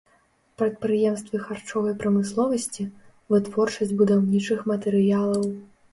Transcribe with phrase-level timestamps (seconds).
[0.59, 2.85] Прадпрыемствы харчовай прамысловасці,
[3.35, 5.45] вытворчасць будаўнічых матэрыялаў.